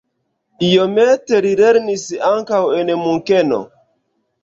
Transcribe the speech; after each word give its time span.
Iomete 0.67 1.43
li 1.47 1.53
lernis 1.61 2.09
ankaŭ 2.33 2.65
en 2.81 2.93
Munkeno. 3.07 3.65